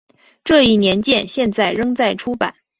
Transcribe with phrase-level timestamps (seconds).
[0.43, 2.55] 这一年鉴现在仍在出版。